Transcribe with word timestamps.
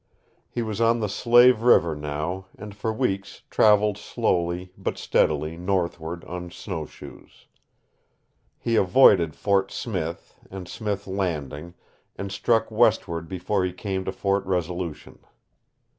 He 0.49 0.63
was 0.63 0.81
on 0.81 0.99
the 0.99 1.07
Slave 1.07 1.61
River 1.61 1.95
now 1.95 2.47
and 2.57 2.75
for 2.75 2.91
weeks 2.91 3.43
traveled 3.51 3.99
slowly 3.99 4.73
but 4.75 4.97
steadily 4.97 5.57
northward 5.57 6.25
on 6.25 6.49
snowshoes. 6.49 7.45
He 8.57 8.75
avoided 8.77 9.35
Fort 9.35 9.71
Smith 9.71 10.39
and 10.49 10.67
Smith 10.67 11.05
Landing 11.05 11.75
and 12.15 12.31
struck 12.31 12.71
westward 12.71 13.29
before 13.29 13.63
he 13.63 13.73
came 13.73 14.03
to 14.05 14.11
Fort 14.11 14.43
Resolution. 14.47 15.19